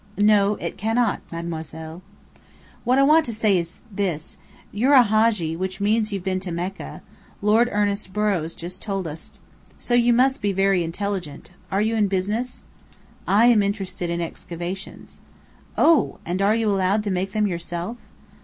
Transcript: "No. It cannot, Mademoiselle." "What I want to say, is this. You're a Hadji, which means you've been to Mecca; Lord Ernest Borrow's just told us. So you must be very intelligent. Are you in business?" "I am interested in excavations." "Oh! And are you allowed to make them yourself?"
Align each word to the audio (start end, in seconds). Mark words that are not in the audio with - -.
"No. 0.17 0.55
It 0.55 0.77
cannot, 0.79 1.21
Mademoiselle." 1.31 2.01
"What 2.83 2.97
I 2.97 3.03
want 3.03 3.23
to 3.27 3.35
say, 3.35 3.55
is 3.55 3.75
this. 3.91 4.35
You're 4.71 4.95
a 4.95 5.03
Hadji, 5.03 5.55
which 5.55 5.79
means 5.79 6.11
you've 6.11 6.23
been 6.23 6.39
to 6.39 6.49
Mecca; 6.51 7.03
Lord 7.39 7.69
Ernest 7.71 8.11
Borrow's 8.11 8.55
just 8.55 8.81
told 8.81 9.05
us. 9.05 9.39
So 9.77 9.93
you 9.93 10.11
must 10.11 10.41
be 10.41 10.53
very 10.53 10.83
intelligent. 10.83 11.51
Are 11.71 11.81
you 11.83 11.95
in 11.95 12.07
business?" 12.07 12.63
"I 13.27 13.45
am 13.53 13.61
interested 13.61 14.09
in 14.09 14.21
excavations." 14.21 15.19
"Oh! 15.77 16.17
And 16.25 16.41
are 16.41 16.55
you 16.55 16.67
allowed 16.67 17.03
to 17.03 17.11
make 17.11 17.33
them 17.33 17.45
yourself?" 17.45 17.97